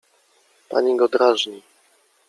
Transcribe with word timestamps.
Pani 0.69 0.95
go 0.99 1.07
drażni. 1.09 1.61